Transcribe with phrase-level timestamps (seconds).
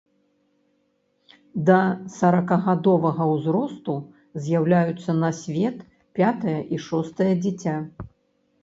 [1.67, 1.77] Да
[2.15, 3.95] саракагадовага ўзросту
[4.47, 5.77] з'яўляюцца на свет
[6.23, 7.77] пятае і шостае дзіця.